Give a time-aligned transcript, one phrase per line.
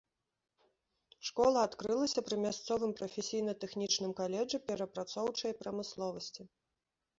[1.29, 6.51] Школа адкрылася пры мясцовым прафесійна-тэхнічным каледжы перапрацоўчай прамысловасці.